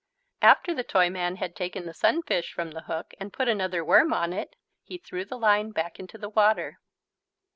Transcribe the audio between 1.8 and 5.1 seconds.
the sunfish from the hook and put another worm on it, he